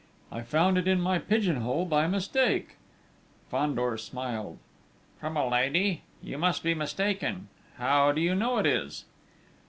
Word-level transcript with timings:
I 0.31 0.41
found 0.41 0.79
it 0.79 0.87
in 0.87 0.99
my 0.99 1.19
pigeon 1.19 1.57
hole 1.57 1.85
by 1.85 2.07
mistake!" 2.07 2.77
Fandor 3.51 3.97
smiled. 3.99 4.57
"From 5.19 5.37
a 5.37 5.47
lady?... 5.47 6.01
You 6.23 6.39
must 6.39 6.63
be 6.63 6.73
mistaken!... 6.73 7.49
How 7.77 8.11
do 8.11 8.19
you 8.19 8.33
know 8.33 8.57
it 8.57 8.65
is?" 8.65 9.05